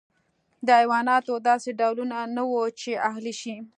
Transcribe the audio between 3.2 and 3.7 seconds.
شي.